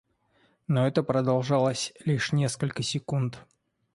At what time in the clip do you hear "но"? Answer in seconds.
0.67-0.87